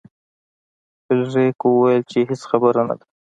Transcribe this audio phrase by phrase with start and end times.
[1.03, 3.05] فلیریک وویل چې هیڅ خبره نه ده.